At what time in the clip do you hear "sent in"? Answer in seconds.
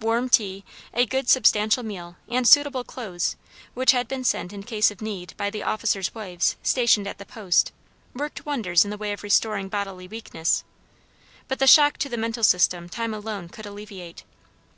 4.24-4.64